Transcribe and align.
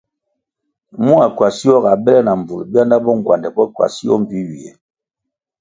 Mua 1.03 1.25
ckywasio 1.31 1.75
ga 1.83 1.93
bèle 2.05 2.21
na 2.25 2.33
mbvul 2.39 2.63
bianda 2.71 2.95
bo 3.03 3.11
ngwandè 3.17 3.49
bo 3.55 3.63
ckywasio 3.67 4.13
mbpi 4.21 4.37
ywie. 4.49 4.71